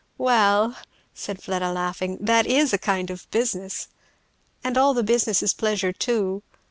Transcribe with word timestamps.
"Well," 0.17 0.77
said 1.13 1.43
Fleda 1.43 1.71
laughing, 1.71 2.17
"that 2.21 2.47
is 2.47 2.73
a 2.73 2.79
kind 2.79 3.11
of 3.11 3.29
business; 3.29 3.87
and 4.63 4.75
all 4.75 4.95
the 4.95 5.03
business 5.03 5.43
is 5.43 5.53
pleasure 5.53 5.93
too. 5.93 6.41